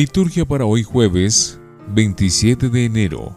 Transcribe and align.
Liturgia 0.00 0.44
para 0.44 0.64
hoy 0.64 0.84
jueves 0.84 1.60
27 1.88 2.68
de 2.68 2.84
enero. 2.84 3.36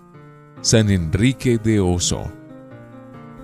San 0.61 0.91
Enrique 0.91 1.57
de 1.57 1.79
Oso. 1.79 2.31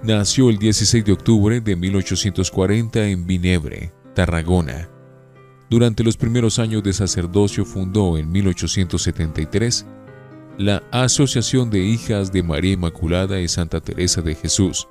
Nació 0.03 0.51
el 0.51 0.59
16 0.59 1.03
de 1.03 1.13
octubre 1.13 1.59
de 1.59 1.75
1840 1.75 3.07
en 3.07 3.25
Vinebre, 3.25 3.91
Tarragona. 4.13 4.87
Durante 5.67 6.03
los 6.03 6.15
primeros 6.15 6.59
años 6.59 6.83
de 6.83 6.93
sacerdocio 6.93 7.65
fundó 7.65 8.19
en 8.19 8.31
1873 8.31 9.87
la 10.59 10.83
Asociación 10.91 11.71
de 11.71 11.79
Hijas 11.79 12.31
de 12.31 12.43
María 12.43 12.73
Inmaculada 12.73 13.41
y 13.41 13.47
Santa 13.47 13.81
Teresa 13.81 14.21
de 14.21 14.35
Jesús 14.35 14.87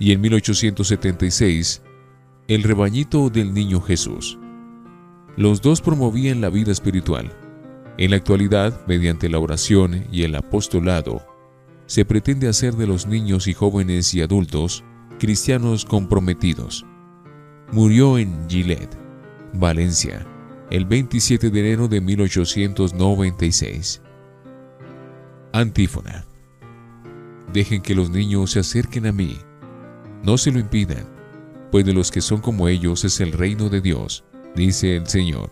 y 0.00 0.10
en 0.10 0.20
1876 0.22 1.82
el 2.48 2.64
Rebañito 2.64 3.30
del 3.30 3.54
Niño 3.54 3.80
Jesús. 3.80 4.40
Los 5.36 5.62
dos 5.62 5.80
promovían 5.80 6.40
la 6.40 6.50
vida 6.50 6.72
espiritual. 6.72 7.43
En 7.96 8.10
la 8.10 8.16
actualidad, 8.16 8.84
mediante 8.86 9.28
la 9.28 9.38
oración 9.38 10.06
y 10.10 10.22
el 10.22 10.34
apostolado, 10.34 11.24
se 11.86 12.04
pretende 12.04 12.48
hacer 12.48 12.74
de 12.74 12.86
los 12.86 13.06
niños 13.06 13.46
y 13.46 13.54
jóvenes 13.54 14.14
y 14.14 14.22
adultos 14.22 14.84
cristianos 15.18 15.84
comprometidos. 15.84 16.84
Murió 17.72 18.18
en 18.18 18.48
Gillette, 18.48 18.96
Valencia, 19.52 20.26
el 20.70 20.86
27 20.86 21.50
de 21.50 21.60
enero 21.60 21.88
de 21.88 22.00
1896. 22.00 24.02
Antífona. 25.52 26.24
Dejen 27.52 27.82
que 27.82 27.94
los 27.94 28.10
niños 28.10 28.52
se 28.52 28.60
acerquen 28.60 29.06
a 29.06 29.12
mí. 29.12 29.38
No 30.24 30.38
se 30.38 30.50
lo 30.50 30.58
impidan, 30.58 31.06
pues 31.70 31.84
de 31.84 31.92
los 31.92 32.10
que 32.10 32.20
son 32.20 32.40
como 32.40 32.66
ellos 32.66 33.04
es 33.04 33.20
el 33.20 33.32
reino 33.32 33.68
de 33.68 33.80
Dios 33.80 34.24
dice 34.54 34.96
el 34.96 35.06
Señor. 35.06 35.50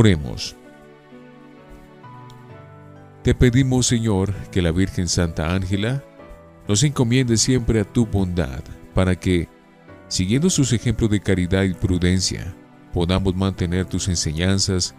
Oremos. 0.00 0.54
Te 3.24 3.34
pedimos, 3.34 3.88
Señor, 3.88 4.32
que 4.52 4.62
la 4.62 4.70
Virgen 4.70 5.08
Santa 5.08 5.52
Ángela 5.52 6.04
nos 6.68 6.84
encomiende 6.84 7.36
siempre 7.36 7.80
a 7.80 7.84
tu 7.84 8.06
bondad, 8.06 8.62
para 8.94 9.18
que, 9.18 9.48
siguiendo 10.06 10.50
sus 10.50 10.72
ejemplos 10.72 11.10
de 11.10 11.18
caridad 11.18 11.64
y 11.64 11.74
prudencia, 11.74 12.54
podamos 12.94 13.34
mantener 13.34 13.86
tus 13.86 14.06
enseñanzas 14.06 14.94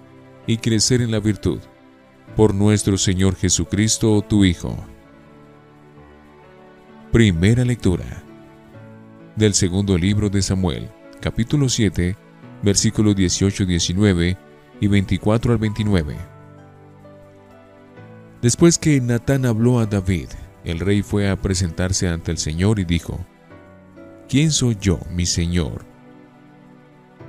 y 0.45 0.57
crecer 0.57 0.99
en 0.99 1.11
la 1.11 1.21
virtud. 1.21 1.59
Por 2.35 2.53
nuestro 2.53 2.97
Señor 2.97 3.37
Jesucristo, 3.37 4.21
tu 4.27 4.43
Hijo. 4.43 4.75
Primera 7.13 7.63
lectura 7.63 8.21
del 9.37 9.53
segundo 9.53 9.97
libro 9.97 10.29
de 10.29 10.41
Samuel, 10.41 10.89
capítulo 11.21 11.69
7, 11.69 12.17
versículos 12.63 13.15
18-19 13.15 14.48
y 14.79 14.87
24 14.87 15.53
al 15.53 15.57
29. 15.57 16.17
Después 18.41 18.77
que 18.77 19.01
Natán 19.01 19.45
habló 19.45 19.79
a 19.79 19.85
David, 19.85 20.29
el 20.63 20.79
rey 20.79 21.01
fue 21.01 21.29
a 21.29 21.35
presentarse 21.35 22.07
ante 22.07 22.31
el 22.31 22.37
Señor 22.37 22.79
y 22.79 22.85
dijo, 22.85 23.19
¿Quién 24.29 24.51
soy 24.51 24.77
yo, 24.79 24.99
mi 25.11 25.25
Señor? 25.25 25.85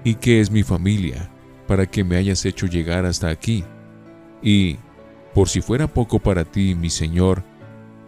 ¿Y 0.05 0.15
qué 0.17 0.41
es 0.41 0.51
mi 0.51 0.63
familia 0.63 1.31
para 1.67 1.87
que 1.87 2.05
me 2.05 2.17
hayas 2.17 2.45
hecho 2.45 2.67
llegar 2.67 3.07
hasta 3.07 3.29
aquí? 3.29 3.65
Y, 4.43 4.77
por 5.35 5.49
si 5.49 5.61
fuera 5.61 5.87
poco 5.87 6.19
para 6.19 6.45
ti, 6.45 6.75
mi 6.75 6.91
Señor, 6.91 7.43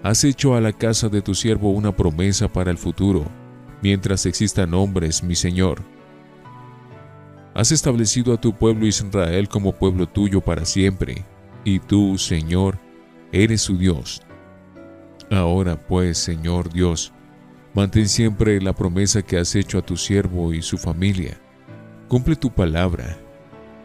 has 0.03 0.25
hecho 0.25 0.55
a 0.55 0.61
la 0.61 0.73
casa 0.73 1.09
de 1.09 1.23
tu 1.23 1.35
siervo 1.35 1.71
una 1.71 1.95
promesa 1.95 2.49
para 2.49 2.71
el 2.71 2.79
futuro, 2.79 3.25
mientras 3.83 4.27
existan 4.27 4.75
hombres, 4.75 5.23
mi 5.23 5.35
Señor. 5.35 5.83
Has 7.55 7.71
establecido 7.71 8.33
a 8.33 8.41
tu 8.41 8.55
pueblo 8.55 8.87
Israel 8.87 9.47
como 9.49 9.73
pueblo 9.73 10.09
tuyo 10.09 10.41
para 10.41 10.65
siempre, 10.65 11.23
y 11.65 11.81
tú, 11.81 12.17
Señor, 12.17 12.79
eres 13.31 13.61
su 13.61 13.77
Dios. 13.77 14.23
Ahora 15.31 15.77
pues, 15.77 16.17
Señor 16.17 16.73
Dios, 16.73 17.13
mantén 17.75 18.09
siempre 18.09 18.61
la 18.61 18.73
promesa 18.73 19.21
que 19.21 19.39
has 19.39 19.55
hecho 19.55 19.79
a 19.79 19.83
tu 19.83 19.99
siervo 19.99 20.55
y 20.55 20.63
su 20.63 20.79
familia. 20.79 21.39
Cumple 22.09 22.37
tu 22.37 22.51
palabra, 22.51 23.19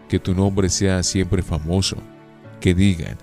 que 0.07 0.17
tu 0.19 0.33
nombre 0.33 0.69
sea 0.69 1.03
siempre 1.03 1.43
famoso, 1.43 1.97
que 2.61 2.73
digan, 2.73 3.17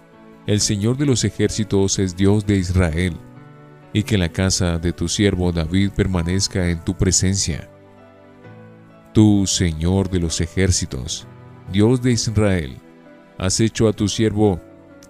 el 0.47 0.61
Señor 0.61 0.99
de 0.99 1.06
los 1.06 1.25
ejércitos 1.25 1.99
es 1.99 2.16
Dios 2.16 2.47
de 2.47 2.56
Israel, 2.56 3.16
y 3.94 4.03
que 4.03 4.19
la 4.19 4.28
casa 4.28 4.78
de 4.78 4.93
tu 4.93 5.09
siervo 5.09 5.53
David 5.53 5.93
permanezca 5.97 6.69
en 6.69 6.84
tu 6.84 6.94
presencia 6.94 7.71
Tú, 9.15 9.47
Señor 9.47 10.11
de 10.11 10.19
los 10.19 10.41
ejércitos, 10.41 11.29
Dios 11.71 12.03
de 12.03 12.11
Israel, 12.11 12.79
has 13.39 13.61
hecho 13.61 13.87
a 13.87 13.93
tu 13.93 14.09
siervo 14.09 14.61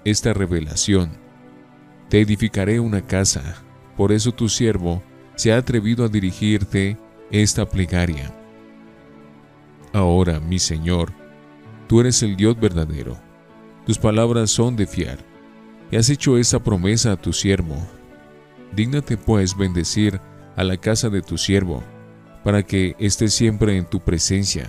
esta 0.04 0.34
revelación. 0.34 1.12
Te 2.10 2.20
edificaré 2.20 2.80
una 2.80 3.00
casa, 3.00 3.64
por 3.96 4.12
eso 4.12 4.30
tu 4.30 4.50
siervo 4.50 5.02
se 5.36 5.54
ha 5.54 5.56
atrevido 5.56 6.04
a 6.04 6.08
dirigirte 6.08 6.98
esta 7.30 7.66
plegaria. 7.66 8.30
Ahora, 9.94 10.38
mi 10.38 10.58
Señor, 10.58 11.10
tú 11.88 12.00
eres 12.00 12.22
el 12.22 12.36
Dios 12.36 12.60
verdadero. 12.60 13.16
Tus 13.86 13.96
palabras 13.96 14.50
son 14.50 14.76
de 14.76 14.86
fiar, 14.86 15.24
y 15.90 15.96
has 15.96 16.10
hecho 16.10 16.36
esa 16.36 16.62
promesa 16.62 17.12
a 17.12 17.16
tu 17.16 17.32
siervo. 17.32 17.76
Dígnate 18.76 19.16
pues 19.16 19.56
bendecir 19.56 20.20
a 20.56 20.62
la 20.62 20.76
casa 20.76 21.08
de 21.08 21.22
tu 21.22 21.38
siervo, 21.38 21.82
para 22.44 22.62
que 22.62 22.94
esté 22.98 23.28
siempre 23.28 23.76
en 23.76 23.86
tu 23.86 24.00
presencia, 24.00 24.68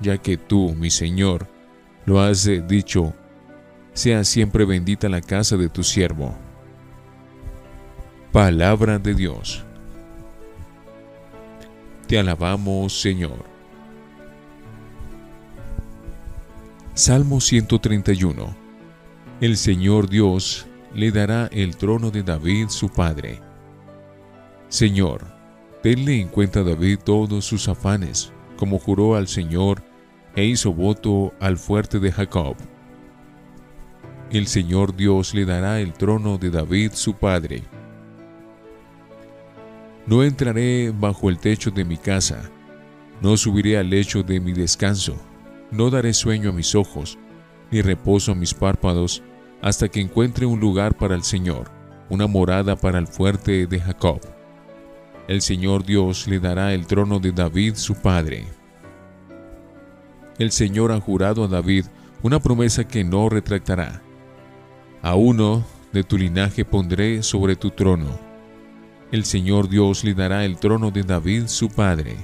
ya 0.00 0.18
que 0.18 0.38
tú, 0.38 0.74
mi 0.74 0.90
Señor, 0.90 1.46
lo 2.06 2.20
has 2.20 2.48
dicho, 2.66 3.12
sea 3.92 4.24
siempre 4.24 4.64
bendita 4.64 5.08
la 5.08 5.20
casa 5.20 5.56
de 5.58 5.68
tu 5.68 5.84
siervo. 5.84 6.34
Palabra 8.32 8.98
de 8.98 9.14
Dios. 9.14 9.64
Te 12.06 12.18
alabamos, 12.18 12.98
Señor. 13.00 13.44
Salmo 16.94 17.40
131. 17.40 18.54
El 19.40 19.56
Señor 19.56 20.08
Dios 20.08 20.66
le 20.94 21.10
dará 21.12 21.48
el 21.52 21.76
trono 21.76 22.10
de 22.10 22.22
David 22.22 22.68
su 22.68 22.88
padre. 22.88 23.40
Señor, 24.68 25.39
Tenle 25.82 26.20
en 26.20 26.28
cuenta 26.28 26.62
David 26.62 26.98
todos 27.04 27.46
sus 27.46 27.66
afanes, 27.68 28.32
como 28.58 28.78
juró 28.78 29.16
al 29.16 29.28
Señor 29.28 29.82
e 30.36 30.44
hizo 30.44 30.74
voto 30.74 31.32
al 31.40 31.56
fuerte 31.56 31.98
de 31.98 32.12
Jacob. 32.12 32.54
El 34.30 34.46
Señor 34.46 34.94
Dios 34.94 35.34
le 35.34 35.46
dará 35.46 35.80
el 35.80 35.94
trono 35.94 36.36
de 36.36 36.50
David 36.50 36.92
su 36.92 37.14
padre. 37.14 37.62
No 40.06 40.22
entraré 40.22 40.92
bajo 40.94 41.30
el 41.30 41.38
techo 41.38 41.70
de 41.70 41.84
mi 41.86 41.96
casa, 41.96 42.50
no 43.22 43.38
subiré 43.38 43.78
al 43.78 43.88
lecho 43.88 44.22
de 44.22 44.38
mi 44.38 44.52
descanso, 44.52 45.16
no 45.70 45.88
daré 45.88 46.12
sueño 46.12 46.50
a 46.50 46.52
mis 46.52 46.74
ojos, 46.74 47.18
ni 47.70 47.80
reposo 47.80 48.32
a 48.32 48.34
mis 48.34 48.52
párpados, 48.52 49.22
hasta 49.62 49.88
que 49.88 50.00
encuentre 50.00 50.44
un 50.44 50.60
lugar 50.60 50.94
para 50.94 51.14
el 51.14 51.22
Señor, 51.22 51.70
una 52.10 52.26
morada 52.26 52.76
para 52.76 52.98
el 52.98 53.06
fuerte 53.06 53.66
de 53.66 53.80
Jacob 53.80 54.20
el 55.30 55.42
Señor 55.42 55.84
Dios 55.84 56.26
le 56.26 56.40
dará 56.40 56.74
el 56.74 56.88
trono 56.88 57.20
de 57.20 57.30
David 57.30 57.76
su 57.76 57.94
padre. 57.94 58.46
El 60.40 60.50
Señor 60.50 60.90
ha 60.90 61.00
jurado 61.00 61.44
a 61.44 61.46
David 61.46 61.84
una 62.24 62.40
promesa 62.40 62.82
que 62.82 63.04
no 63.04 63.28
retractará. 63.28 64.02
A 65.02 65.14
uno 65.14 65.64
de 65.92 66.02
tu 66.02 66.18
linaje 66.18 66.64
pondré 66.64 67.22
sobre 67.22 67.54
tu 67.54 67.70
trono. 67.70 68.18
El 69.12 69.24
Señor 69.24 69.68
Dios 69.68 70.02
le 70.02 70.14
dará 70.14 70.44
el 70.44 70.58
trono 70.58 70.90
de 70.90 71.04
David 71.04 71.46
su 71.46 71.68
padre. 71.68 72.16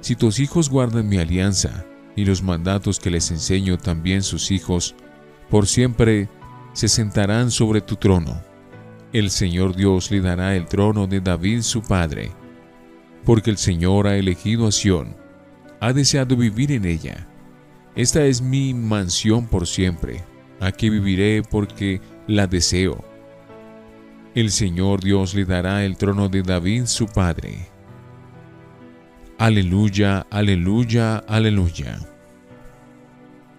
Si 0.00 0.16
tus 0.16 0.40
hijos 0.40 0.68
guardan 0.68 1.08
mi 1.08 1.18
alianza 1.18 1.86
y 2.16 2.24
los 2.24 2.42
mandatos 2.42 2.98
que 2.98 3.10
les 3.10 3.30
enseño 3.30 3.78
también 3.78 4.24
sus 4.24 4.50
hijos, 4.50 4.96
por 5.48 5.68
siempre 5.68 6.28
se 6.72 6.88
sentarán 6.88 7.52
sobre 7.52 7.80
tu 7.80 7.94
trono 7.94 8.49
el 9.12 9.30
Señor 9.30 9.74
Dios 9.74 10.10
le 10.10 10.20
dará 10.20 10.54
el 10.54 10.66
trono 10.66 11.06
de 11.06 11.20
David 11.20 11.62
su 11.62 11.82
padre, 11.82 12.30
porque 13.24 13.50
el 13.50 13.58
Señor 13.58 14.06
ha 14.06 14.16
elegido 14.16 14.66
a 14.66 14.72
Sión, 14.72 15.16
ha 15.80 15.92
deseado 15.92 16.36
vivir 16.36 16.72
en 16.72 16.84
ella. 16.84 17.26
Esta 17.96 18.24
es 18.24 18.40
mi 18.40 18.72
mansión 18.72 19.46
por 19.46 19.66
siempre. 19.66 20.22
Aquí 20.60 20.90
viviré 20.90 21.42
porque 21.42 22.00
la 22.26 22.46
deseo. 22.46 23.02
El 24.34 24.50
Señor 24.50 25.00
Dios 25.00 25.34
le 25.34 25.44
dará 25.44 25.84
el 25.84 25.96
trono 25.96 26.28
de 26.28 26.42
David 26.42 26.84
su 26.84 27.06
padre. 27.06 27.66
Aleluya, 29.38 30.26
aleluya, 30.30 31.16
aleluya. 31.26 31.98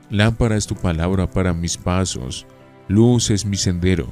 Lámpara 0.10 0.56
es 0.56 0.68
tu 0.68 0.76
palabra 0.76 1.30
para 1.30 1.54
mis 1.54 1.76
pasos, 1.76 2.46
luz 2.88 3.32
es 3.32 3.46
mi 3.46 3.58
sendero. 3.58 4.08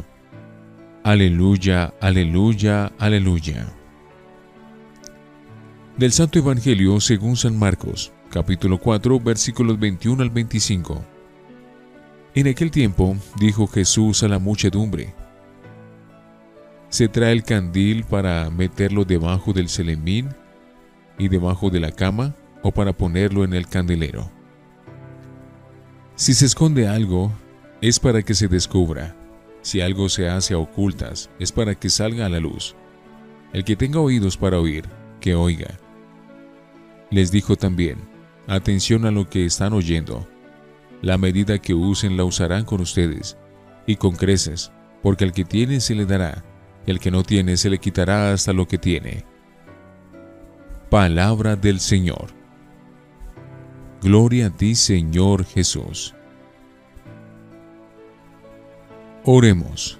Aleluya, 1.09 1.91
aleluya, 2.01 2.91
aleluya. 2.99 3.65
Del 5.97 6.11
Santo 6.11 6.37
Evangelio 6.37 6.99
según 6.99 7.35
San 7.35 7.57
Marcos, 7.57 8.13
capítulo 8.29 8.77
4, 8.77 9.19
versículos 9.19 9.79
21 9.79 10.21
al 10.21 10.29
25. 10.29 11.03
En 12.35 12.47
aquel 12.47 12.69
tiempo 12.69 13.17
dijo 13.39 13.65
Jesús 13.65 14.21
a 14.21 14.27
la 14.27 14.37
muchedumbre, 14.37 15.15
¿se 16.89 17.07
trae 17.07 17.31
el 17.31 17.41
candil 17.41 18.03
para 18.03 18.51
meterlo 18.51 19.03
debajo 19.03 19.51
del 19.51 19.67
celemín 19.67 20.29
y 21.17 21.27
debajo 21.27 21.71
de 21.71 21.79
la 21.79 21.91
cama 21.91 22.35
o 22.61 22.71
para 22.71 22.93
ponerlo 22.93 23.43
en 23.43 23.55
el 23.55 23.65
candelero? 23.65 24.29
Si 26.13 26.35
se 26.35 26.45
esconde 26.45 26.87
algo, 26.87 27.31
es 27.81 27.99
para 27.99 28.21
que 28.21 28.35
se 28.35 28.47
descubra. 28.47 29.18
Si 29.61 29.81
algo 29.81 30.09
se 30.09 30.29
hace 30.29 30.53
a 30.53 30.57
ocultas, 30.57 31.29
es 31.39 31.51
para 31.51 31.75
que 31.75 31.89
salga 31.89 32.25
a 32.25 32.29
la 32.29 32.39
luz. 32.39 32.75
El 33.53 33.63
que 33.63 33.75
tenga 33.75 33.99
oídos 33.99 34.37
para 34.37 34.59
oír, 34.59 34.85
que 35.19 35.35
oiga. 35.35 35.77
Les 37.11 37.31
dijo 37.31 37.55
también, 37.55 37.97
atención 38.47 39.05
a 39.05 39.11
lo 39.11 39.29
que 39.29 39.45
están 39.45 39.73
oyendo 39.73 40.27
la 41.01 41.17
medida 41.17 41.59
que 41.59 41.73
usen 41.73 42.17
la 42.17 42.25
usarán 42.25 42.65
con 42.65 42.81
ustedes, 42.81 43.37
y 43.85 43.95
con 43.95 44.15
creces, 44.15 44.71
porque 45.01 45.23
al 45.23 45.31
que 45.31 45.45
tiene 45.45 45.79
se 45.79 45.95
le 45.95 46.05
dará, 46.05 46.43
y 46.85 46.91
al 46.91 46.99
que 46.99 47.11
no 47.11 47.23
tiene 47.23 47.57
se 47.57 47.69
le 47.69 47.79
quitará 47.79 48.33
hasta 48.33 48.53
lo 48.53 48.67
que 48.67 48.77
tiene. 48.77 49.25
Palabra 50.89 51.55
del 51.55 51.79
Señor. 51.79 52.27
Gloria 54.01 54.47
a 54.47 54.49
ti, 54.49 54.75
Señor 54.75 55.45
Jesús. 55.45 56.15
Oremos. 59.31 59.99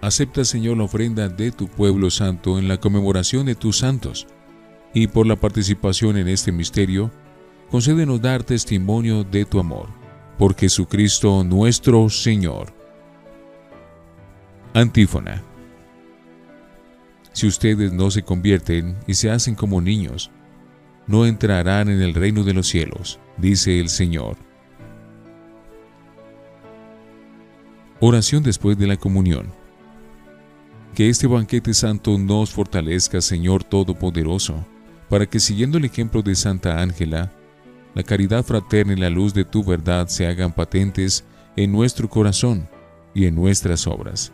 Acepta, 0.00 0.46
Señor, 0.46 0.78
la 0.78 0.84
ofrenda 0.84 1.28
de 1.28 1.52
tu 1.52 1.68
pueblo 1.68 2.08
santo 2.08 2.58
en 2.58 2.68
la 2.68 2.78
conmemoración 2.78 3.44
de 3.44 3.54
tus 3.54 3.76
santos, 3.76 4.26
y 4.94 5.08
por 5.08 5.26
la 5.26 5.36
participación 5.36 6.16
en 6.16 6.26
este 6.26 6.50
misterio, 6.50 7.10
concédenos 7.70 8.22
dar 8.22 8.42
testimonio 8.42 9.24
de 9.24 9.44
tu 9.44 9.60
amor 9.60 9.90
por 10.38 10.56
Jesucristo 10.56 11.44
nuestro 11.44 12.08
Señor. 12.08 12.72
Antífona. 14.72 15.42
Si 17.34 17.46
ustedes 17.46 17.92
no 17.92 18.10
se 18.10 18.22
convierten 18.22 18.96
y 19.06 19.12
se 19.12 19.30
hacen 19.30 19.54
como 19.54 19.82
niños, 19.82 20.30
no 21.06 21.26
entrarán 21.26 21.90
en 21.90 22.00
el 22.00 22.14
reino 22.14 22.42
de 22.42 22.54
los 22.54 22.68
cielos, 22.68 23.20
dice 23.36 23.78
el 23.80 23.90
Señor. 23.90 24.38
Oración 28.02 28.42
después 28.42 28.78
de 28.78 28.86
la 28.86 28.96
comunión. 28.96 29.52
Que 30.94 31.10
este 31.10 31.26
banquete 31.26 31.74
santo 31.74 32.16
nos 32.16 32.50
fortalezca, 32.50 33.20
Señor 33.20 33.62
Todopoderoso, 33.62 34.64
para 35.10 35.26
que 35.26 35.38
siguiendo 35.38 35.76
el 35.76 35.84
ejemplo 35.84 36.22
de 36.22 36.34
Santa 36.34 36.80
Ángela, 36.80 37.30
la 37.94 38.02
caridad 38.02 38.42
fraterna 38.42 38.94
y 38.94 38.96
la 38.96 39.10
luz 39.10 39.34
de 39.34 39.44
tu 39.44 39.62
verdad 39.62 40.08
se 40.08 40.26
hagan 40.26 40.54
patentes 40.54 41.24
en 41.56 41.72
nuestro 41.72 42.08
corazón 42.08 42.66
y 43.12 43.26
en 43.26 43.34
nuestras 43.34 43.86
obras. 43.86 44.32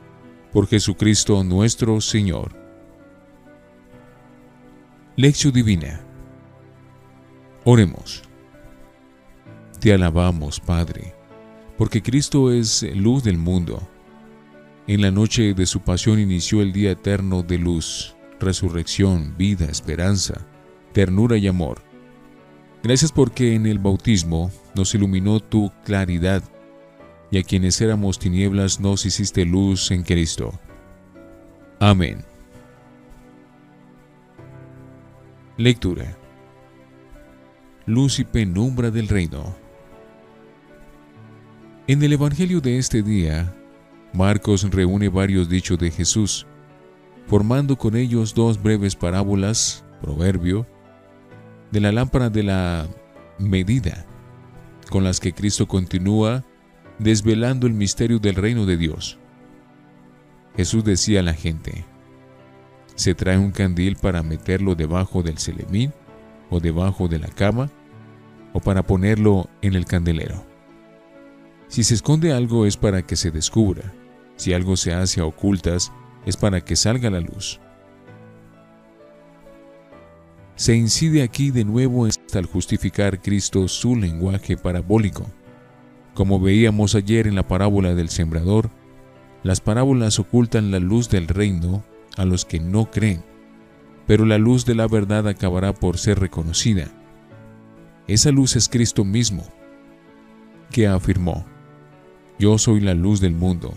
Por 0.53 0.69
Jesucristo 0.69 1.43
nuestro 1.43 2.01
Señor. 2.01 2.55
Lección 5.17 5.53
Divina. 5.53 6.03
Oremos. 7.65 8.23
Te 9.81 9.93
alabamos, 9.93 10.61
Padre, 10.61 11.16
porque 11.79 12.03
Cristo 12.03 12.53
es 12.53 12.83
luz 12.95 13.23
del 13.25 13.39
mundo. 13.39 13.87
En 14.87 15.03
la 15.03 15.11
noche 15.11 15.55
de 15.55 15.67
su 15.67 15.81
pasión 15.81 16.21
inició 16.21 16.63
el 16.63 16.73
día 16.73 16.93
eterno 16.93 17.43
de 17.43 17.59
luz, 17.59 18.17
resurrección, 18.39 19.35
vida, 19.37 19.67
esperanza, 19.67 20.47
ternura 20.93 21.37
y 21.37 21.49
amor 21.49 21.87
Gracias 22.87 23.11
porque 23.11 23.57
en 23.57 23.67
el 23.67 23.81
bautismo 23.81 24.53
nos 24.77 24.95
iluminó 24.95 25.41
tu 25.41 25.73
claridad 25.85 26.41
y 27.33 27.39
a 27.39 27.43
quienes 27.43 27.81
éramos 27.81 28.21
tinieblas 28.21 28.79
nos 28.79 29.05
hiciste 29.05 29.45
luz 29.45 29.91
en 29.91 30.05
Cristo. 30.05 30.57
Amén. 31.81 32.25
Lectura. 35.57 36.17
Luz 37.87 38.21
y 38.21 38.25
penumbra 38.25 38.93
del 38.93 39.09
reino. 39.09 39.57
En 41.89 42.03
el 42.03 42.13
Evangelio 42.13 42.61
de 42.61 42.79
este 42.79 43.01
día, 43.01 43.55
Marcos 44.13 44.69
reúne 44.73 45.09
varios 45.09 45.49
dichos 45.49 45.79
de 45.79 45.93
Jesús, 45.93 46.45
formando 47.29 47.79
con 47.79 47.95
ellos 47.95 48.35
dos 48.35 48.61
breves 48.61 48.97
parábolas, 48.97 49.85
proverbio, 50.03 50.67
de 51.71 51.79
la 51.79 51.93
lámpara 51.93 52.29
de 52.29 52.43
la 52.43 52.89
medida 53.39 54.05
con 54.91 55.05
las 55.05 55.21
que 55.21 55.33
Cristo 55.33 55.69
continúa 55.69 56.45
desvelando 56.99 57.69
el 57.69 57.73
misterio 57.73 58.19
del 58.19 58.35
reino 58.35 58.67
de 58.67 58.77
Dios. 58.77 59.17
Jesús 60.57 60.83
decía 60.83 61.21
a 61.21 61.23
la 61.23 61.35
gente, 61.35 61.85
¿se 62.97 63.15
trae 63.15 63.39
un 63.39 63.53
candil 63.53 63.95
para 63.95 64.25
meterlo 64.25 64.75
debajo 64.75 65.23
del 65.23 65.39
celemín 65.39 65.93
o 66.51 66.59
debajo 66.59 67.07
de 67.07 67.21
la 67.21 67.29
cama 67.29 67.71
o 68.55 68.59
para 68.59 68.83
ponerlo 68.83 69.49
en 69.63 69.75
el 69.75 69.85
candelero? 69.85 70.56
Si 71.69 71.85
se 71.85 71.95
esconde 71.95 72.33
algo 72.33 72.67
es 72.67 72.77
para 72.77 73.03
que 73.03 73.17
se 73.17 73.31
descubra, 73.31 73.93
si 74.37 74.53
algo 74.53 74.77
se 74.77 74.93
hace 74.93 75.21
a 75.21 75.25
ocultas 75.25 75.93
es 76.25 76.37
para 76.37 76.61
que 76.61 76.77
salga 76.77 77.11
la 77.11 77.21
luz. 77.21 77.61
Se 80.57 80.75
incide 80.75 81.23
aquí 81.23 81.51
de 81.51 81.65
nuevo 81.65 82.07
hasta 82.07 82.39
al 82.39 82.47
justificar 82.47 83.21
Cristo 83.21 83.69
su 83.69 83.95
lenguaje 83.95 84.57
parabólico. 84.57 85.27
Como 86.15 86.41
veíamos 86.41 86.95
ayer 86.95 87.27
en 87.27 87.35
la 87.35 87.47
parábola 87.47 87.95
del 87.95 88.09
sembrador, 88.09 88.71
las 89.43 89.61
parábolas 89.61 90.19
ocultan 90.19 90.71
la 90.71 90.79
luz 90.79 91.11
del 91.11 91.29
reino 91.29 91.85
a 92.17 92.25
los 92.25 92.47
que 92.47 92.59
no 92.59 92.91
creen, 92.91 93.23
pero 94.07 94.25
la 94.25 94.39
luz 94.39 94.65
de 94.65 94.75
la 94.75 94.89
verdad 94.89 95.29
acabará 95.29 95.75
por 95.75 95.99
ser 95.99 96.19
reconocida. 96.19 96.89
Esa 98.09 98.31
luz 98.31 98.57
es 98.57 98.69
Cristo 98.69 99.05
mismo, 99.05 99.45
que 100.71 100.87
afirmó, 100.87 101.45
Yo 102.39 102.59
soy 102.59 102.81
la 102.81 102.95
luz 102.95 103.21
del 103.21 103.35
mundo, 103.35 103.75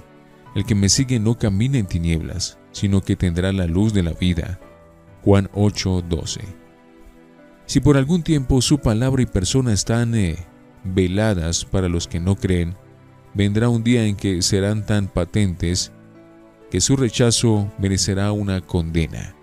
el 0.55 0.65
que 0.65 0.75
me 0.75 0.89
sigue 0.89 1.19
no 1.19 1.37
camina 1.37 1.77
en 1.77 1.85
tinieblas, 1.85 2.59
sino 2.71 3.01
que 3.01 3.15
tendrá 3.15 3.51
la 3.51 3.67
luz 3.67 3.93
de 3.93 4.03
la 4.03 4.13
vida. 4.13 4.59
Juan 5.23 5.49
8:12 5.53 6.59
si 7.69 7.81
por 7.81 7.97
algún 7.97 8.23
tiempo 8.23 8.63
su 8.63 8.79
palabra 8.79 9.21
y 9.21 9.27
persona 9.27 9.73
están 9.73 10.15
eh, 10.15 10.37
veladas 10.83 11.65
para 11.65 11.87
los 11.87 12.07
que 12.07 12.19
no 12.19 12.35
creen, 12.35 12.73
vendrá 13.35 13.69
un 13.69 13.83
día 13.83 14.07
en 14.07 14.15
que 14.15 14.41
serán 14.41 14.87
tan 14.87 15.07
patentes 15.07 15.91
que 16.71 16.81
su 16.81 16.95
rechazo 16.95 17.71
merecerá 17.77 18.31
una 18.31 18.61
condena. 18.61 19.35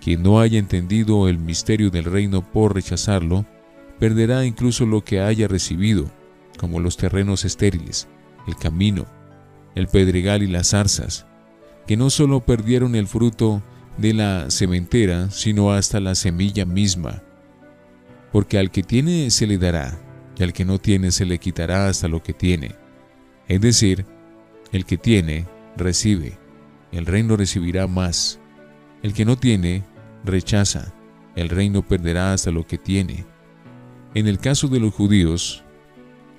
Quien 0.00 0.24
no 0.24 0.40
haya 0.40 0.58
entendido 0.58 1.28
el 1.28 1.38
misterio 1.38 1.90
del 1.90 2.06
reino 2.06 2.42
por 2.42 2.74
rechazarlo, 2.74 3.46
perderá 4.00 4.44
incluso 4.44 4.84
lo 4.84 5.04
que 5.04 5.20
haya 5.20 5.46
recibido, 5.46 6.10
como 6.58 6.80
los 6.80 6.96
terrenos 6.96 7.44
estériles, 7.44 8.08
el 8.48 8.56
camino, 8.56 9.06
el 9.74 9.86
pedregal 9.86 10.42
y 10.42 10.48
las 10.48 10.70
zarzas, 10.70 11.26
que 11.86 11.96
no 11.96 12.10
solo 12.10 12.44
perdieron 12.44 12.94
el 12.94 13.06
fruto 13.06 13.62
de 13.96 14.14
la 14.14 14.50
cementera, 14.50 15.30
sino 15.30 15.72
hasta 15.72 16.00
la 16.00 16.14
semilla 16.14 16.64
misma, 16.64 17.22
porque 18.32 18.58
al 18.58 18.70
que 18.70 18.82
tiene 18.82 19.30
se 19.30 19.46
le 19.46 19.58
dará, 19.58 20.00
y 20.36 20.42
al 20.42 20.52
que 20.52 20.64
no 20.64 20.78
tiene 20.78 21.10
se 21.10 21.26
le 21.26 21.38
quitará 21.38 21.88
hasta 21.88 22.08
lo 22.08 22.22
que 22.22 22.32
tiene. 22.32 22.74
Es 23.46 23.60
decir, 23.60 24.06
el 24.72 24.84
que 24.84 24.96
tiene, 24.96 25.46
recibe, 25.76 26.38
el 26.92 27.06
reino 27.06 27.36
recibirá 27.36 27.86
más. 27.86 28.38
El 29.02 29.12
que 29.12 29.24
no 29.24 29.36
tiene, 29.36 29.84
rechaza, 30.24 30.92
el 31.36 31.48
reino 31.48 31.82
perderá 31.82 32.32
hasta 32.32 32.50
lo 32.50 32.66
que 32.66 32.78
tiene. 32.78 33.24
En 34.14 34.26
el 34.26 34.38
caso 34.38 34.68
de 34.68 34.80
los 34.80 34.94
judíos, 34.94 35.64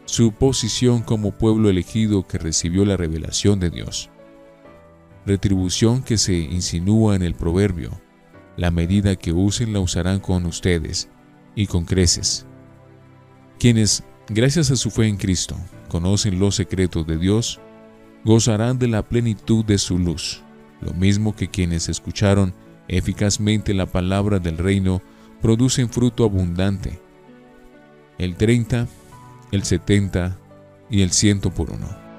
su 0.09 0.31
posición 0.31 1.03
como 1.03 1.29
pueblo 1.29 1.69
elegido 1.69 2.25
que 2.25 2.39
recibió 2.39 2.83
la 2.83 2.97
revelación 2.97 3.59
de 3.59 3.69
Dios. 3.69 4.09
Retribución 5.23 6.01
que 6.01 6.17
se 6.17 6.33
insinúa 6.33 7.15
en 7.15 7.21
el 7.21 7.35
proverbio, 7.35 8.01
la 8.57 8.71
medida 8.71 9.15
que 9.15 9.33
usen 9.33 9.71
la 9.71 9.81
usarán 9.81 10.19
con 10.19 10.47
ustedes, 10.47 11.09
y 11.53 11.67
con 11.67 11.85
creces. 11.85 12.47
Quienes 13.59 14.03
gracias 14.29 14.71
a 14.71 14.77
su 14.77 14.89
fe 14.89 15.05
en 15.05 15.17
Cristo, 15.17 15.55
conocen 15.89 16.39
los 16.39 16.55
secretos 16.55 17.05
de 17.05 17.19
Dios, 17.19 17.59
gozarán 18.25 18.79
de 18.79 18.87
la 18.87 19.07
plenitud 19.07 19.63
de 19.63 19.77
su 19.77 19.99
luz, 19.99 20.41
lo 20.81 20.91
mismo 20.95 21.35
que 21.35 21.49
quienes 21.49 21.87
escucharon 21.87 22.55
eficazmente 22.87 23.75
la 23.75 23.85
palabra 23.85 24.39
del 24.39 24.57
reino 24.57 25.03
producen 25.39 25.87
fruto 25.87 26.23
abundante. 26.23 26.99
El 28.17 28.35
30, 28.37 28.87
el 29.51 29.63
70 29.63 30.37
y 30.89 31.01
el 31.01 31.11
100 31.11 31.41
por 31.41 31.71
uno. 31.71 32.09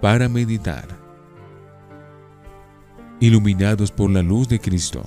para 0.00 0.28
meditar. 0.28 0.99
Iluminados 3.22 3.92
por 3.92 4.08
la 4.08 4.22
luz 4.22 4.48
de 4.48 4.58
Cristo. 4.58 5.02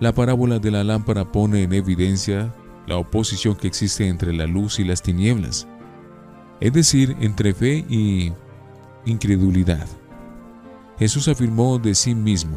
La 0.00 0.14
parábola 0.14 0.58
de 0.58 0.70
la 0.70 0.82
lámpara 0.84 1.30
pone 1.30 1.62
en 1.62 1.74
evidencia 1.74 2.54
la 2.86 2.96
oposición 2.96 3.56
que 3.56 3.66
existe 3.66 4.08
entre 4.08 4.32
la 4.32 4.46
luz 4.46 4.78
y 4.78 4.84
las 4.84 5.02
tinieblas, 5.02 5.68
es 6.60 6.72
decir, 6.72 7.14
entre 7.20 7.52
fe 7.52 7.84
y 7.90 8.32
incredulidad. 9.04 9.86
Jesús 10.98 11.28
afirmó 11.28 11.78
de 11.78 11.94
sí 11.94 12.14
mismo, 12.14 12.56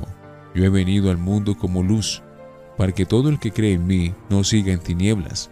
yo 0.55 0.63
he 0.63 0.69
venido 0.69 1.11
al 1.11 1.17
mundo 1.17 1.57
como 1.57 1.83
luz, 1.83 2.23
para 2.77 2.93
que 2.93 3.05
todo 3.05 3.27
el 3.27 3.37
que 3.37 3.51
cree 3.51 3.73
en 3.73 3.85
mí 3.85 4.13
no 4.29 4.45
siga 4.45 4.71
en 4.71 4.79
tinieblas. 4.79 5.51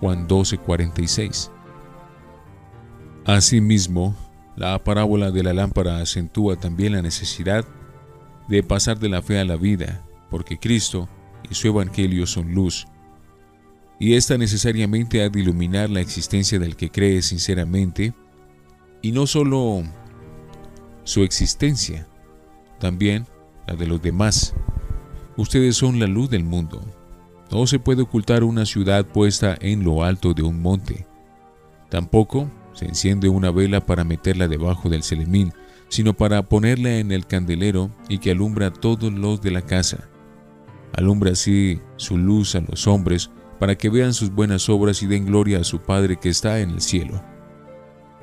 Juan 0.00 0.28
12:46. 0.28 1.50
Asimismo, 3.24 4.14
la 4.56 4.78
parábola 4.84 5.30
de 5.30 5.42
la 5.42 5.54
lámpara 5.54 6.00
acentúa 6.00 6.56
también 6.56 6.92
la 6.92 7.00
necesidad 7.00 7.64
de 8.50 8.62
pasar 8.62 8.98
de 8.98 9.08
la 9.08 9.22
fe 9.22 9.38
a 9.38 9.44
la 9.44 9.56
vida, 9.56 10.04
porque 10.28 10.58
Cristo 10.58 11.08
y 11.48 11.54
su 11.54 11.68
Evangelio 11.68 12.26
son 12.26 12.52
luz, 12.52 12.86
y 14.00 14.14
esta 14.14 14.36
necesariamente 14.36 15.22
ha 15.22 15.28
de 15.28 15.40
iluminar 15.40 15.88
la 15.88 16.00
existencia 16.00 16.58
del 16.58 16.74
que 16.74 16.90
cree 16.90 17.22
sinceramente, 17.22 18.12
y 19.02 19.12
no 19.12 19.26
solo 19.26 19.82
su 21.04 21.22
existencia, 21.22 22.08
también 22.78 23.26
la 23.66 23.74
de 23.74 23.86
los 23.86 24.02
demás. 24.02 24.54
Ustedes 25.36 25.76
son 25.76 26.00
la 26.00 26.06
luz 26.06 26.28
del 26.28 26.44
mundo. 26.44 26.82
No 27.50 27.66
se 27.66 27.78
puede 27.78 28.02
ocultar 28.02 28.42
una 28.42 28.66
ciudad 28.66 29.06
puesta 29.06 29.56
en 29.60 29.84
lo 29.84 30.02
alto 30.02 30.34
de 30.34 30.42
un 30.42 30.60
monte. 30.60 31.06
Tampoco 31.88 32.50
se 32.72 32.86
enciende 32.86 33.28
una 33.28 33.50
vela 33.50 33.84
para 33.84 34.04
meterla 34.04 34.48
debajo 34.48 34.88
del 34.88 35.02
celemín, 35.02 35.52
sino 35.90 36.14
para 36.14 36.42
ponerla 36.48 36.98
en 36.98 37.12
el 37.12 37.26
candelero 37.26 37.90
y 38.08 38.18
que 38.18 38.30
alumbra 38.30 38.68
a 38.68 38.72
todos 38.72 39.12
los 39.12 39.42
de 39.42 39.50
la 39.50 39.62
casa. 39.62 40.08
Alumbra 40.96 41.32
así 41.32 41.80
su 41.96 42.16
luz 42.16 42.54
a 42.54 42.60
los 42.60 42.86
hombres 42.86 43.30
para 43.58 43.76
que 43.76 43.90
vean 43.90 44.14
sus 44.14 44.30
buenas 44.30 44.68
obras 44.70 45.02
y 45.02 45.06
den 45.06 45.26
gloria 45.26 45.58
a 45.58 45.64
su 45.64 45.80
Padre 45.80 46.16
que 46.16 46.30
está 46.30 46.60
en 46.60 46.70
el 46.70 46.80
cielo. 46.80 47.22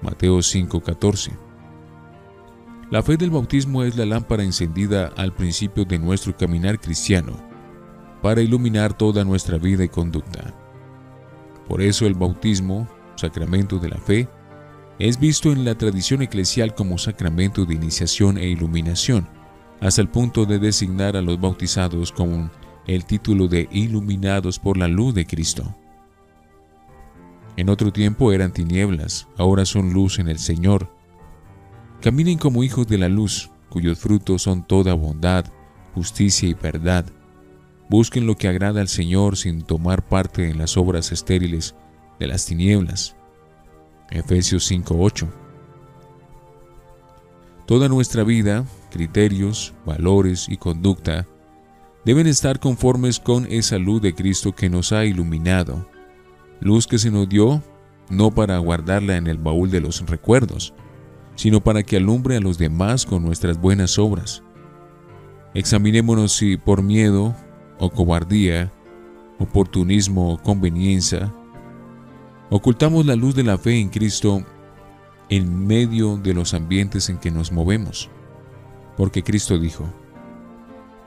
Mateo 0.01 0.39
5:14 0.39 1.31
La 2.89 3.03
fe 3.03 3.17
del 3.17 3.31
bautismo 3.31 3.83
es 3.83 3.97
la 3.97 4.05
lámpara 4.05 4.43
encendida 4.43 5.12
al 5.17 5.33
principio 5.33 5.86
de 5.86 6.00
nuestro 6.00 6.36
caminar 6.36 6.79
cristiano, 6.79 7.33
para 8.21 8.41
iluminar 8.41 8.97
toda 8.97 9.25
nuestra 9.25 9.57
vida 9.57 9.83
y 9.83 9.89
conducta. 9.89 10.53
Por 11.67 11.81
eso 11.81 12.07
el 12.07 12.13
bautismo, 12.13 12.88
sacramento 13.15 13.77
de 13.77 13.89
la 13.89 13.97
fe, 13.97 14.27
es 15.00 15.20
visto 15.20 15.51
en 15.51 15.63
la 15.63 15.77
tradición 15.77 16.22
eclesial 16.22 16.74
como 16.74 16.98
sacramento 16.98 17.66
de 17.66 17.75
iniciación 17.75 18.38
e 18.38 18.48
iluminación, 18.48 19.27
hasta 19.80 20.01
el 20.01 20.10
punto 20.10 20.46
de 20.46 20.60
designar 20.60 21.16
a 21.16 21.22
los 21.22 21.39
bautizados 21.39 22.12
con 22.12 22.51
el 22.88 23.06
título 23.06 23.48
de 23.48 23.68
iluminados 23.72 24.58
por 24.58 24.77
la 24.77 24.88
luz 24.88 25.13
de 25.13 25.25
Cristo. 25.27 25.75
En 27.58 27.70
otro 27.70 27.92
tiempo 27.92 28.32
eran 28.32 28.54
tinieblas, 28.54 29.27
ahora 29.38 29.66
son 29.66 29.94
luz 29.94 30.20
en 30.20 30.30
el 30.30 30.39
Señor. 30.39 30.94
Caminen 32.01 32.38
como 32.38 32.63
hijos 32.63 32.88
de 32.88 32.98
la 32.98 33.10
luz, 33.10 33.51
cuyos 33.70 34.00
frutos 34.00 34.44
son 34.44 34.66
toda 34.66 34.94
bondad, 34.94 35.46
justicia 35.94 36.48
y 36.48 36.54
verdad. 36.54 37.06
Busquen 37.89 38.25
lo 38.25 38.36
que 38.36 38.48
agrada 38.48 38.82
al 38.82 38.88
Señor 38.88 39.38
sin 39.38 39.63
tomar 39.63 40.08
parte 40.08 40.50
en 40.50 40.58
las 40.58 40.77
obras 40.77 41.12
estériles 41.12 41.75
de 42.20 42.27
las 42.27 42.46
tinieblas. 42.46 43.16
Efesios 44.09 44.65
5:8. 44.65 45.27
Toda 47.65 47.89
nuestra 47.89 48.23
vida, 48.23 48.65
criterios, 48.91 49.73
valores 49.85 50.47
y 50.47 50.57
conducta 50.57 51.27
deben 52.05 52.27
estar 52.27 52.59
conformes 52.59 53.19
con 53.19 53.45
esa 53.51 53.77
luz 53.77 54.01
de 54.01 54.15
Cristo 54.15 54.53
que 54.53 54.69
nos 54.69 54.93
ha 54.93 55.03
iluminado, 55.03 55.89
luz 56.61 56.87
que 56.87 56.97
se 56.97 57.11
nos 57.11 57.27
dio 57.27 57.61
no 58.09 58.31
para 58.31 58.57
guardarla 58.59 59.17
en 59.17 59.27
el 59.27 59.37
baúl 59.37 59.69
de 59.69 59.81
los 59.81 60.05
recuerdos, 60.07 60.73
sino 61.35 61.61
para 61.61 61.83
que 61.83 61.97
alumbre 61.97 62.37
a 62.37 62.39
los 62.39 62.57
demás 62.57 63.05
con 63.05 63.23
nuestras 63.23 63.59
buenas 63.59 63.99
obras. 63.99 64.43
Examinémonos 65.53 66.31
si 66.31 66.55
por 66.55 66.81
miedo 66.81 67.35
o 67.79 67.89
cobardía, 67.89 68.71
oportunismo 69.39 70.33
o 70.33 70.41
conveniencia, 70.41 71.33
Ocultamos 72.50 73.06
la 73.06 73.16
luz 73.16 73.36
de 73.36 73.44
la 73.44 73.58
fe 73.58 73.80
en 73.80 73.89
Cristo 73.89 74.42
en 75.30 75.68
medio 75.68 76.16
de 76.16 76.34
los 76.34 76.54
ambientes 76.54 77.10
en 77.10 77.18
que 77.18 77.30
nos 77.30 77.51
movemos, 77.51 78.10
porque 78.96 79.22
Cristo 79.22 79.60
dijo, 79.60 79.86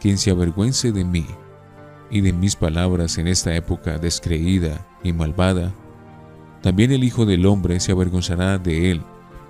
quien 0.00 0.18
se 0.18 0.30
avergüence 0.30 0.92
de 0.92 1.04
mí 1.04 1.26
y 2.10 2.20
de 2.20 2.34
mis 2.34 2.56
palabras 2.56 3.16
en 3.16 3.26
esta 3.26 3.54
época 3.54 3.98
descreída 3.98 4.86
y 5.02 5.14
malvada, 5.14 5.72
también 6.62 6.92
el 6.92 7.04
Hijo 7.04 7.24
del 7.24 7.46
Hombre 7.46 7.80
se 7.80 7.92
avergonzará 7.92 8.58
de 8.58 8.90
él 8.90 9.02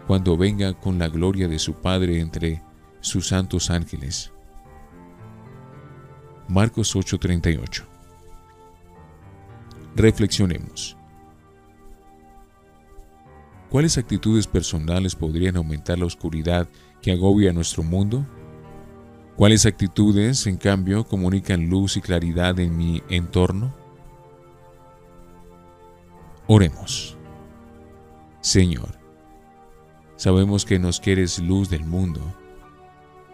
cuando 0.06 0.36
venga 0.36 0.74
con 0.74 0.98
la 0.98 1.08
gloria 1.08 1.48
de 1.48 1.58
su 1.58 1.74
Padre 1.74 2.20
entre 2.20 2.62
sus 3.00 3.26
santos 3.28 3.68
ángeles. 3.68 4.32
Marcos 6.48 6.94
8:38 6.94 7.84
Reflexionemos. 9.96 10.99
¿Cuáles 13.70 13.98
actitudes 13.98 14.48
personales 14.48 15.14
podrían 15.14 15.56
aumentar 15.56 15.96
la 15.96 16.04
oscuridad 16.04 16.68
que 17.00 17.12
agobia 17.12 17.52
nuestro 17.52 17.84
mundo? 17.84 18.26
¿Cuáles 19.36 19.64
actitudes, 19.64 20.48
en 20.48 20.56
cambio, 20.56 21.04
comunican 21.04 21.70
luz 21.70 21.96
y 21.96 22.00
claridad 22.00 22.58
en 22.58 22.76
mi 22.76 23.00
entorno? 23.08 23.72
Oremos. 26.48 27.16
Señor, 28.40 28.98
sabemos 30.16 30.64
que 30.64 30.80
nos 30.80 30.98
quieres 30.98 31.38
luz 31.38 31.70
del 31.70 31.84
mundo, 31.84 32.20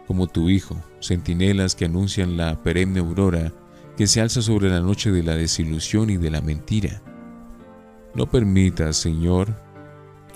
como 0.07 0.26
tu 0.26 0.50
Hijo, 0.50 0.76
centinelas 1.00 1.75
que 1.75 1.87
anuncian 1.87 2.37
la 2.37 2.62
perenne 2.62 3.00
aurora 3.00 3.55
que 3.97 4.07
se 4.07 4.21
alza 4.21 4.43
sobre 4.43 4.69
la 4.69 4.81
noche 4.81 5.11
de 5.11 5.23
la 5.23 5.35
desilusión 5.35 6.11
y 6.11 6.19
de 6.19 6.31
la 6.31 6.43
mentira. 6.43 7.00
No 8.14 8.26
permitas, 8.26 8.99
Señor, 8.99 9.65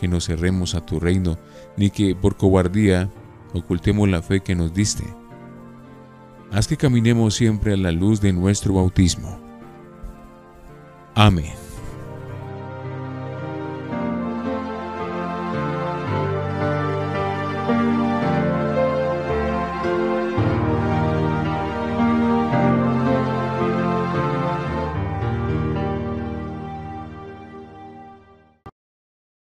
que 0.01 0.09
nos 0.09 0.25
cerremos 0.25 0.75
a 0.75 0.81
tu 0.81 0.99
reino, 0.99 1.39
ni 1.77 1.91
que 1.91 2.15
por 2.15 2.37
cobardía 2.37 3.11
ocultemos 3.53 4.09
la 4.09 4.23
fe 4.23 4.41
que 4.41 4.55
nos 4.55 4.73
diste. 4.73 5.05
Haz 6.51 6.67
que 6.67 6.79
caminemos 6.79 7.35
siempre 7.35 7.75
a 7.75 7.77
la 7.77 7.93
luz 7.93 8.23
de 8.23 8.33
nuestro 8.33 8.75
bautismo. 8.75 9.39
Amén. 11.15 11.70